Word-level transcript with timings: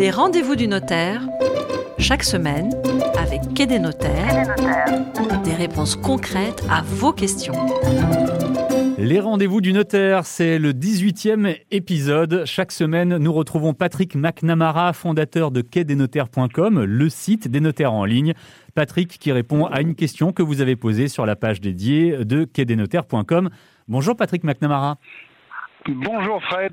Les 0.00 0.10
rendez-vous 0.10 0.56
du 0.56 0.66
notaire, 0.66 1.20
chaque 1.98 2.22
semaine, 2.22 2.70
avec 3.18 3.52
Quai 3.54 3.66
des 3.66 3.78
notaires, 3.78 4.54
des 5.44 5.52
réponses 5.52 5.94
concrètes 5.94 6.64
à 6.70 6.80
vos 6.80 7.12
questions. 7.12 7.52
Les 8.96 9.20
rendez-vous 9.20 9.60
du 9.60 9.74
notaire, 9.74 10.24
c'est 10.24 10.58
le 10.58 10.72
18e 10.72 11.54
épisode. 11.70 12.44
Chaque 12.46 12.72
semaine, 12.72 13.18
nous 13.18 13.30
retrouvons 13.30 13.74
Patrick 13.74 14.14
McNamara, 14.14 14.94
fondateur 14.94 15.50
de 15.50 15.60
quai-des-notaires.com, 15.60 16.82
le 16.82 17.08
site 17.10 17.48
des 17.48 17.60
notaires 17.60 17.92
en 17.92 18.06
ligne. 18.06 18.32
Patrick 18.74 19.18
qui 19.18 19.32
répond 19.32 19.66
à 19.66 19.82
une 19.82 19.94
question 19.94 20.32
que 20.32 20.42
vous 20.42 20.62
avez 20.62 20.76
posée 20.76 21.08
sur 21.08 21.26
la 21.26 21.36
page 21.36 21.60
dédiée 21.60 22.24
de 22.24 22.44
quai-des-notaires.com. 22.44 23.50
Bonjour 23.86 24.16
Patrick 24.16 24.44
McNamara. 24.44 24.96
Bonjour 25.86 26.42
Fred. 26.44 26.72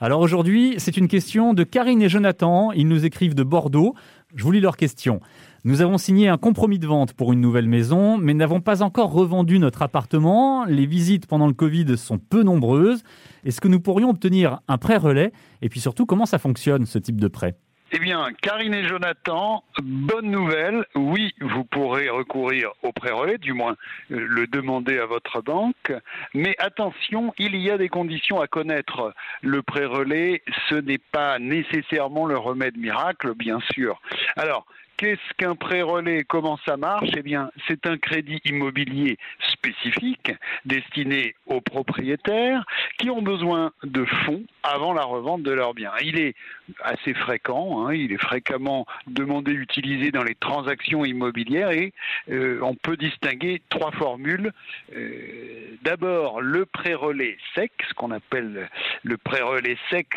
Alors 0.00 0.20
aujourd'hui, 0.20 0.76
c'est 0.78 0.96
une 0.96 1.08
question 1.08 1.54
de 1.54 1.64
Karine 1.64 2.00
et 2.02 2.08
Jonathan. 2.08 2.70
Ils 2.70 2.86
nous 2.86 3.04
écrivent 3.04 3.34
de 3.34 3.42
Bordeaux. 3.42 3.96
Je 4.36 4.44
vous 4.44 4.52
lis 4.52 4.60
leur 4.60 4.76
question. 4.76 5.20
Nous 5.64 5.80
avons 5.80 5.98
signé 5.98 6.28
un 6.28 6.38
compromis 6.38 6.78
de 6.78 6.86
vente 6.86 7.14
pour 7.14 7.32
une 7.32 7.40
nouvelle 7.40 7.66
maison, 7.66 8.16
mais 8.16 8.32
n'avons 8.32 8.60
pas 8.60 8.84
encore 8.84 9.10
revendu 9.10 9.58
notre 9.58 9.82
appartement. 9.82 10.64
Les 10.66 10.86
visites 10.86 11.26
pendant 11.26 11.48
le 11.48 11.52
Covid 11.52 11.98
sont 11.98 12.18
peu 12.18 12.44
nombreuses. 12.44 13.02
Est-ce 13.44 13.60
que 13.60 13.66
nous 13.66 13.80
pourrions 13.80 14.10
obtenir 14.10 14.60
un 14.68 14.78
prêt 14.78 14.98
relais 14.98 15.32
Et 15.62 15.68
puis 15.68 15.80
surtout, 15.80 16.06
comment 16.06 16.26
ça 16.26 16.38
fonctionne 16.38 16.86
ce 16.86 17.00
type 17.00 17.20
de 17.20 17.26
prêt? 17.26 17.56
Eh 17.90 17.98
bien, 17.98 18.32
Karine 18.42 18.74
et 18.74 18.86
Jonathan, 18.86 19.64
bonne 19.82 20.30
nouvelle. 20.30 20.84
Oui, 20.94 21.34
vous 21.40 21.64
pourrez 21.64 22.10
recourir 22.10 22.70
au 22.82 22.92
prêt 22.92 23.10
relais, 23.10 23.38
du 23.38 23.54
moins 23.54 23.76
euh, 24.10 24.26
le 24.28 24.46
demander 24.46 24.98
à 24.98 25.06
votre 25.06 25.40
banque. 25.40 25.92
Mais 26.34 26.54
attention, 26.58 27.32
il 27.38 27.56
y 27.56 27.70
a 27.70 27.78
des 27.78 27.88
conditions 27.88 28.40
à 28.40 28.46
connaître. 28.46 29.14
Le 29.40 29.62
prêt 29.62 29.86
relais, 29.86 30.42
ce 30.68 30.74
n'est 30.74 30.98
pas 30.98 31.38
nécessairement 31.38 32.26
le 32.26 32.36
remède 32.36 32.76
miracle, 32.76 33.32
bien 33.34 33.60
sûr. 33.72 34.00
Alors, 34.36 34.66
Qu'est-ce 34.98 35.34
qu'un 35.36 35.54
prêt 35.54 35.80
relais 35.80 36.24
Comment 36.24 36.58
ça 36.66 36.76
marche? 36.76 37.10
Eh 37.16 37.22
bien, 37.22 37.52
c'est 37.68 37.86
un 37.86 37.98
crédit 37.98 38.40
immobilier 38.44 39.16
spécifique 39.52 40.32
destiné 40.64 41.36
aux 41.46 41.60
propriétaires 41.60 42.64
qui 42.98 43.08
ont 43.08 43.22
besoin 43.22 43.70
de 43.84 44.04
fonds 44.26 44.42
avant 44.64 44.92
la 44.92 45.04
revente 45.04 45.44
de 45.44 45.52
leurs 45.52 45.72
biens. 45.72 45.92
Il 46.02 46.18
est 46.18 46.34
assez 46.82 47.14
fréquent, 47.14 47.86
hein, 47.86 47.94
il 47.94 48.12
est 48.12 48.20
fréquemment 48.20 48.86
demandé, 49.06 49.52
utilisé 49.52 50.10
dans 50.10 50.24
les 50.24 50.34
transactions 50.34 51.04
immobilières 51.04 51.70
et 51.70 51.92
euh, 52.28 52.58
on 52.62 52.74
peut 52.74 52.96
distinguer 52.96 53.62
trois 53.68 53.92
formules. 53.92 54.52
Euh, 54.96 55.76
d'abord, 55.82 56.40
le 56.40 56.66
prêt 56.66 56.94
relais 56.94 57.38
sec, 57.54 57.70
ce 57.88 57.94
qu'on 57.94 58.10
appelle 58.10 58.68
le 59.04 59.16
prêt 59.16 59.42
relais 59.42 59.78
sec. 59.90 60.08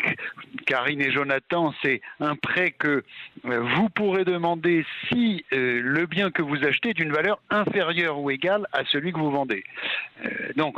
Karine 0.66 1.00
et 1.00 1.12
Jonathan, 1.12 1.72
c'est 1.82 2.00
un 2.18 2.34
prêt 2.34 2.72
que 2.72 3.04
euh, 3.44 3.60
vous 3.76 3.88
pourrez 3.88 4.24
demander 4.24 4.71
si 5.08 5.44
euh, 5.52 5.80
le 5.82 6.06
bien 6.06 6.30
que 6.30 6.42
vous 6.42 6.64
achetez 6.64 6.90
est 6.90 6.94
d'une 6.94 7.12
valeur 7.12 7.40
inférieure 7.50 8.18
ou 8.18 8.30
égale 8.30 8.66
à 8.72 8.84
celui 8.84 9.12
que 9.12 9.18
vous 9.18 9.30
vendez. 9.30 9.64
Euh, 10.24 10.28
donc, 10.56 10.76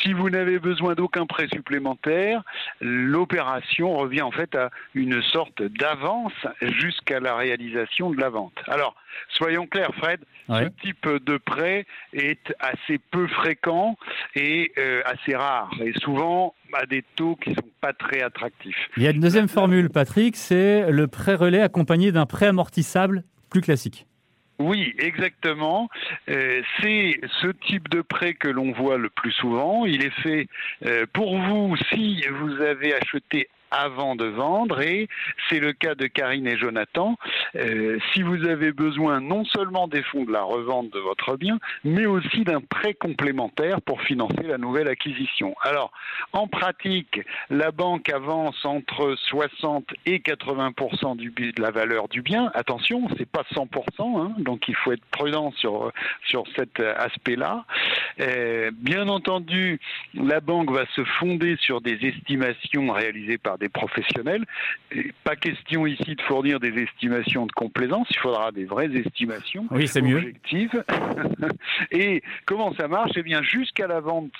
si 0.00 0.12
vous 0.12 0.30
n'avez 0.30 0.58
besoin 0.58 0.94
d'aucun 0.94 1.26
prêt 1.26 1.48
supplémentaire, 1.52 2.42
l'opération 2.80 3.96
revient 3.96 4.22
en 4.22 4.30
fait 4.30 4.54
à 4.54 4.70
une 4.94 5.22
sorte 5.22 5.62
d'avance 5.62 6.32
jusqu'à 6.60 7.20
la 7.20 7.36
réalisation 7.36 8.10
de 8.10 8.20
la 8.20 8.30
vente. 8.30 8.54
Alors, 8.66 8.94
soyons 9.30 9.66
clairs, 9.66 9.94
Fred, 9.96 10.20
ce 10.48 10.68
type 10.82 11.08
de 11.08 11.36
prêt 11.36 11.86
est 12.12 12.54
assez 12.58 12.98
peu 13.10 13.26
fréquent 13.28 13.96
et 14.34 14.72
euh, 14.78 15.02
assez 15.04 15.36
rare, 15.36 15.70
et 15.80 15.92
souvent 16.00 16.54
à 16.72 16.86
des 16.86 17.04
taux 17.16 17.36
qui 17.36 17.50
ne 17.50 17.54
sont 17.56 17.62
pas 17.80 17.92
très 17.92 18.22
attractifs. 18.22 18.90
Il 18.96 19.02
y 19.02 19.06
a 19.06 19.10
une 19.10 19.20
deuxième 19.20 19.48
formule, 19.48 19.90
Patrick, 19.90 20.36
c'est 20.36 20.90
le 20.90 21.06
prêt 21.06 21.34
relais 21.34 21.62
accompagné 21.62 22.12
d'un 22.12 22.26
prêt 22.26 22.46
amortissable 22.46 23.24
plus 23.48 23.60
classique. 23.60 24.06
Oui, 24.60 24.94
exactement. 24.98 25.88
Euh, 26.28 26.60
c'est 26.80 27.18
ce 27.40 27.46
type 27.46 27.88
de 27.88 28.02
prêt 28.02 28.34
que 28.34 28.46
l'on 28.46 28.72
voit 28.72 28.98
le 28.98 29.08
plus 29.08 29.32
souvent. 29.32 29.86
Il 29.86 30.04
est 30.04 30.20
fait 30.20 30.48
euh, 30.84 31.06
pour 31.14 31.38
vous 31.38 31.78
si 31.88 32.22
vous 32.28 32.60
avez 32.60 32.94
acheté 32.94 33.48
avant 33.70 34.16
de 34.16 34.26
vendre 34.26 34.80
et 34.80 35.08
c'est 35.48 35.60
le 35.60 35.72
cas 35.72 35.94
de 35.94 36.06
Karine 36.06 36.46
et 36.46 36.56
Jonathan. 36.56 37.16
Euh, 37.56 37.98
si 38.12 38.22
vous 38.22 38.44
avez 38.44 38.72
besoin 38.72 39.20
non 39.20 39.44
seulement 39.44 39.88
des 39.88 40.02
fonds 40.02 40.24
de 40.24 40.32
la 40.32 40.42
revente 40.42 40.90
de 40.92 40.98
votre 40.98 41.36
bien, 41.36 41.58
mais 41.84 42.06
aussi 42.06 42.44
d'un 42.44 42.60
prêt 42.60 42.94
complémentaire 42.94 43.80
pour 43.80 44.02
financer 44.02 44.42
la 44.42 44.58
nouvelle 44.58 44.88
acquisition. 44.88 45.54
Alors, 45.62 45.92
en 46.32 46.46
pratique, 46.46 47.20
la 47.48 47.70
banque 47.70 48.08
avance 48.08 48.64
entre 48.64 49.16
60 49.28 49.84
et 50.06 50.20
80 50.20 51.14
du, 51.16 51.30
de 51.30 51.62
la 51.62 51.70
valeur 51.70 52.08
du 52.08 52.22
bien. 52.22 52.50
Attention, 52.54 53.08
c'est 53.16 53.28
pas 53.28 53.44
100 53.54 53.68
hein, 54.00 54.32
donc 54.38 54.68
il 54.68 54.74
faut 54.76 54.92
être 54.92 55.04
prudent 55.10 55.52
sur 55.52 55.92
sur 56.24 56.44
cet 56.56 56.80
aspect-là. 56.80 57.64
Euh, 58.20 58.70
bien 58.74 59.08
entendu, 59.08 59.80
la 60.14 60.40
banque 60.40 60.70
va 60.70 60.84
se 60.94 61.04
fonder 61.04 61.56
sur 61.60 61.80
des 61.80 61.98
estimations 62.06 62.90
réalisées 62.92 63.38
par 63.38 63.58
des 63.60 63.68
professionnels. 63.68 64.44
pas 65.24 65.36
question 65.36 65.86
ici 65.86 66.16
de 66.16 66.22
fournir 66.22 66.58
des 66.58 66.82
estimations 66.82 67.46
de 67.46 67.52
complaisance, 67.52 68.08
il 68.10 68.18
faudra 68.18 68.50
des 68.50 68.64
vraies 68.64 68.90
estimations 68.96 69.66
oui, 69.70 69.86
c'est 69.86 70.00
objectives. 70.00 70.84
Et 71.90 72.22
comment 72.46 72.74
ça 72.74 72.88
marche? 72.88 73.12
Eh 73.16 73.22
bien, 73.22 73.42
jusqu'à 73.42 73.86
la 73.86 74.00
vente 74.00 74.32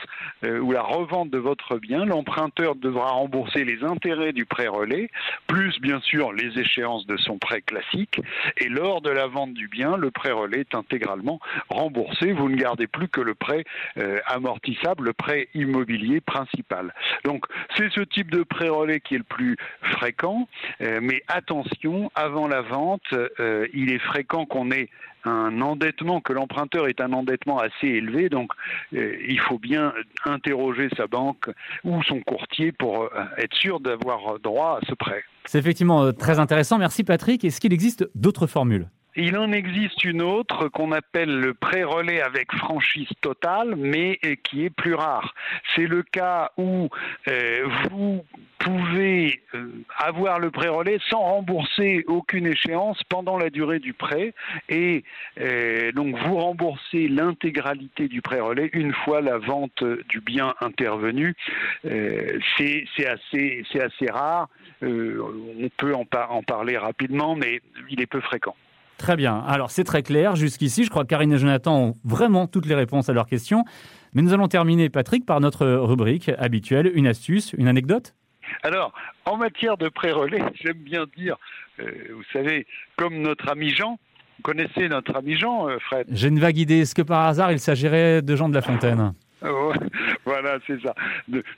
euh, 0.44 0.59
ou 0.59 0.72
la 0.72 0.82
revente 0.82 1.30
de 1.30 1.38
votre 1.38 1.78
bien, 1.78 2.04
l'emprunteur 2.04 2.75
devra 2.75 3.10
rembourser 3.10 3.64
les 3.64 3.84
intérêts 3.84 4.32
du 4.32 4.44
prêt 4.44 4.69
relais, 4.69 5.10
plus 5.47 5.78
bien 5.80 6.00
sûr 6.00 6.32
les 6.32 6.59
échéances 6.59 7.06
de 7.06 7.16
son 7.16 7.38
prêt 7.38 7.62
classique. 7.62 8.20
Et 8.59 8.69
lors 8.69 9.00
de 9.00 9.10
la 9.10 9.26
vente 9.26 9.54
du 9.54 9.69
bien, 9.69 9.97
le 9.97 10.10
prêt 10.10 10.32
relais 10.32 10.60
est 10.60 10.75
intégralement 10.75 11.41
remboursé. 11.69 12.32
Vous 12.32 12.48
ne 12.48 12.56
gardez 12.56 12.86
plus 12.86 13.09
que 13.09 13.20
le 13.20 13.34
prêt 13.34 13.64
euh, 13.98 14.19
amortissable, 14.26 15.04
le 15.04 15.12
prêt 15.12 15.48
immobilier 15.54 16.20
principal. 16.20 16.94
Donc, 17.25 17.44
c'est 17.76 17.91
ce 17.92 18.00
type 18.00 18.30
de 18.30 18.42
prêt 18.42 18.69
relais 18.69 19.00
qui 19.10 19.16
est 19.16 19.19
le 19.19 19.25
plus 19.25 19.56
fréquent. 19.82 20.47
Euh, 20.81 21.00
mais 21.03 21.22
attention, 21.26 22.12
avant 22.15 22.47
la 22.47 22.62
vente, 22.62 23.03
euh, 23.12 23.66
il 23.75 23.91
est 23.91 23.98
fréquent 23.98 24.47
qu'on 24.47 24.71
ait 24.71 24.88
un 25.25 25.60
endettement, 25.60 26.21
que 26.21 26.32
l'emprunteur 26.32 26.87
ait 26.87 27.00
un 27.00 27.12
endettement 27.12 27.59
assez 27.59 27.88
élevé. 27.88 28.28
Donc, 28.28 28.53
euh, 28.94 29.16
il 29.28 29.41
faut 29.41 29.59
bien 29.59 29.93
interroger 30.25 30.88
sa 30.97 31.09
banque 31.09 31.50
ou 31.82 32.00
son 32.04 32.21
courtier 32.21 32.71
pour 32.71 33.10
être 33.37 33.54
sûr 33.56 33.81
d'avoir 33.81 34.38
droit 34.38 34.78
à 34.81 34.87
ce 34.87 34.94
prêt. 34.94 35.25
C'est 35.44 35.59
effectivement 35.59 36.12
très 36.12 36.38
intéressant. 36.38 36.78
Merci 36.78 37.03
Patrick. 37.03 37.44
Est-ce 37.44 37.60
qu'il 37.60 37.72
existe 37.72 38.09
d'autres 38.15 38.47
formules? 38.47 38.87
Il 39.16 39.37
en 39.37 39.53
existe 39.53 40.04
une 40.04 40.22
autre 40.22 40.69
qu'on 40.69 40.93
appelle 40.93 41.41
le 41.41 41.54
pré-relais 41.54 42.21
avec 42.22 42.53
franchise 42.53 43.09
totale, 43.21 43.75
mais 43.76 44.19
qui 44.44 44.65
est 44.65 44.71
plus 44.71 44.94
rare. 44.94 45.34
C'est 45.75 45.87
le 45.87 46.03
cas 46.03 46.53
où 46.56 46.88
euh, 47.28 47.69
vous 47.91 48.25
pouvez 48.59 49.43
euh, 49.54 49.84
avoir 49.97 50.38
le 50.38 50.50
pré-relais 50.50 50.98
sans 51.09 51.21
rembourser 51.21 52.04
aucune 52.06 52.47
échéance 52.47 53.03
pendant 53.09 53.38
la 53.38 53.50
durée 53.50 53.78
du 53.78 53.94
prêt 53.94 54.34
et 54.69 55.03
euh, 55.41 55.92
donc 55.92 56.16
vous 56.16 56.37
remboursez 56.37 57.09
l'intégralité 57.09 58.09
du 58.09 58.21
pré-relais 58.21 58.71
une 58.72 58.92
fois 58.92 59.21
la 59.22 59.38
vente 59.38 59.82
du 60.09 60.21
bien 60.21 60.54
intervenue. 60.60 61.34
c'est 61.82 63.06
assez, 63.06 64.06
rare. 64.10 64.48
on 64.82 65.69
peut 65.77 65.94
en 65.94 66.42
parler 66.42 66.77
rapidement, 66.77 67.34
mais 67.34 67.60
il 67.91 68.00
est 68.00 68.06
peu 68.06 68.21
fréquent. 68.21 68.56
Très 69.00 69.16
bien. 69.16 69.43
Alors, 69.49 69.71
c'est 69.71 69.84
très 69.84 70.03
clair 70.03 70.37
jusqu'ici. 70.37 70.84
Je 70.84 70.91
crois 70.91 71.05
que 71.05 71.09
Karine 71.09 71.33
et 71.33 71.38
Jonathan 71.38 71.75
ont 71.75 71.94
vraiment 72.05 72.47
toutes 72.47 72.66
les 72.66 72.75
réponses 72.75 73.09
à 73.09 73.15
leurs 73.15 73.25
questions. 73.25 73.65
Mais 74.12 74.21
nous 74.21 74.34
allons 74.34 74.47
terminer, 74.47 74.91
Patrick, 74.91 75.25
par 75.25 75.41
notre 75.41 75.66
rubrique 75.66 76.31
habituelle, 76.37 76.93
une 76.94 77.06
astuce, 77.06 77.55
une 77.56 77.66
anecdote? 77.66 78.15
Alors, 78.62 78.93
en 79.25 79.39
matière 79.39 79.78
de 79.78 79.89
pré-relais, 79.89 80.43
j'aime 80.62 80.77
bien 80.77 81.06
dire, 81.16 81.39
euh, 81.78 81.91
vous 82.15 82.24
savez, 82.30 82.66
comme 82.97 83.22
notre 83.22 83.48
ami 83.48 83.71
Jean, 83.71 83.98
vous 84.36 84.42
connaissez 84.42 84.91
notre 84.91 85.16
ami 85.16 85.34
Jean, 85.34 85.71
euh, 85.71 85.78
Fred? 85.78 86.07
J'ai 86.10 86.28
une 86.28 86.39
vague 86.39 86.59
idée. 86.59 86.80
Est-ce 86.80 86.95
que 86.95 87.01
par 87.01 87.27
hasard, 87.27 87.53
il 87.53 87.59
s'agirait 87.59 88.21
de 88.21 88.36
Jean 88.36 88.51
de 88.51 88.54
La 88.54 88.60
Fontaine? 88.60 89.15
voilà, 90.25 90.59
c'est 90.66 90.81
ça. 90.83 90.95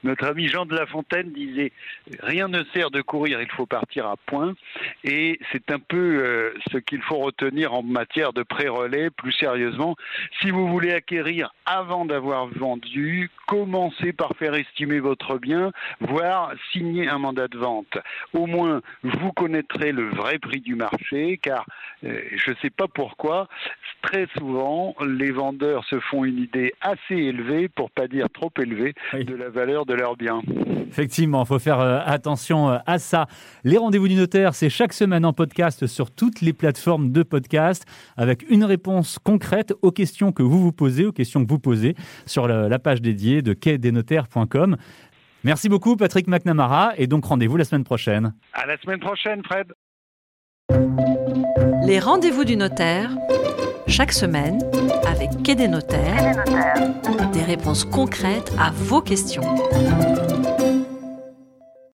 notre 0.04 0.26
ami 0.26 0.48
Jean 0.48 0.66
de 0.66 0.74
La 0.74 0.86
Fontaine 0.86 1.32
disait 1.32 1.72
rien 2.20 2.48
ne 2.48 2.62
sert 2.72 2.90
de 2.90 3.02
courir, 3.02 3.40
il 3.40 3.50
faut 3.50 3.66
partir 3.66 4.06
à 4.06 4.16
point. 4.26 4.54
Et 5.04 5.38
c'est 5.50 5.70
un 5.70 5.78
peu 5.78 5.96
euh, 5.96 6.54
ce 6.70 6.78
qu'il 6.78 7.02
faut 7.02 7.18
retenir 7.18 7.74
en 7.74 7.82
matière 7.82 8.32
de 8.32 8.42
pré-relais. 8.42 9.10
Plus 9.10 9.32
sérieusement, 9.32 9.96
si 10.40 10.50
vous 10.50 10.68
voulez 10.68 10.92
acquérir 10.92 11.52
avant 11.66 12.04
d'avoir 12.04 12.46
vendu, 12.46 13.30
commencez 13.46 14.12
par 14.12 14.34
faire 14.36 14.54
estimer 14.54 15.00
votre 15.00 15.38
bien, 15.38 15.72
voire 16.00 16.52
signer 16.72 17.08
un 17.08 17.18
mandat 17.18 17.48
de 17.48 17.58
vente. 17.58 17.98
Au 18.32 18.46
moins, 18.46 18.80
vous 19.02 19.32
connaîtrez 19.32 19.92
le 19.92 20.08
vrai 20.08 20.38
prix 20.38 20.60
du 20.60 20.74
marché, 20.74 21.38
car 21.42 21.66
euh, 22.04 22.20
je 22.36 22.50
ne 22.50 22.56
sais 22.62 22.70
pas 22.70 22.88
pourquoi, 22.88 23.48
très 24.02 24.26
souvent, 24.36 24.94
les 25.06 25.30
vendeurs 25.30 25.84
se 25.84 25.98
font 26.00 26.24
une 26.24 26.38
idée 26.38 26.72
assez 26.80 27.14
élevée 27.14 27.68
pour 27.68 27.90
pas 27.90 28.08
dire 28.08 28.26
trop 28.32 28.50
élevé, 28.60 28.94
de 29.12 29.34
la 29.34 29.48
valeur 29.48 29.86
de 29.86 29.94
leurs 29.94 30.16
biens. 30.16 30.42
Effectivement, 30.88 31.44
il 31.44 31.46
faut 31.46 31.58
faire 31.58 31.80
euh, 31.80 32.00
attention 32.04 32.70
euh, 32.70 32.78
à 32.86 32.98
ça. 32.98 33.26
Les 33.64 33.78
rendez-vous 33.78 34.08
du 34.08 34.14
notaire, 34.14 34.54
c'est 34.54 34.68
chaque 34.68 34.92
semaine 34.92 35.24
en 35.24 35.32
podcast 35.32 35.86
sur 35.86 36.10
toutes 36.10 36.40
les 36.40 36.52
plateformes 36.52 37.12
de 37.12 37.22
podcast 37.22 37.86
avec 38.16 38.44
une 38.50 38.64
réponse 38.64 39.18
concrète 39.18 39.72
aux 39.80 39.92
questions 39.92 40.32
que 40.32 40.42
vous 40.42 40.60
vous 40.60 40.72
posez, 40.72 41.06
aux 41.06 41.12
questions 41.12 41.44
que 41.44 41.48
vous 41.48 41.58
posez 41.58 41.94
sur 42.26 42.48
la 42.48 42.78
page 42.78 43.00
dédiée 43.00 43.40
de 43.40 43.54
quai-des-notaires.com. 43.54 44.76
Merci 45.44 45.68
beaucoup 45.68 45.96
Patrick 45.96 46.28
McNamara 46.28 46.92
et 46.96 47.06
donc 47.06 47.24
rendez-vous 47.24 47.56
la 47.56 47.64
semaine 47.64 47.84
prochaine. 47.84 48.34
À 48.52 48.66
la 48.66 48.76
semaine 48.78 49.00
prochaine 49.00 49.42
Fred. 49.44 49.72
Les 51.84 51.98
rendez-vous 51.98 52.44
du 52.44 52.56
notaire, 52.56 53.10
chaque 53.92 54.12
semaine 54.12 54.58
avec 55.06 55.42
Quai 55.42 55.54
des 55.54 55.68
notaires, 55.68 56.42
des 57.34 57.42
réponses 57.42 57.84
concrètes 57.84 58.50
à 58.58 58.70
vos 58.70 59.02
questions. 59.02 59.42